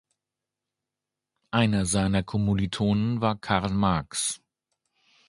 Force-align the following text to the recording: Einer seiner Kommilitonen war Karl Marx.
Einer 1.51 1.85
seiner 1.85 2.23
Kommilitonen 2.23 3.21
war 3.21 3.37
Karl 3.39 3.69
Marx. 3.69 4.41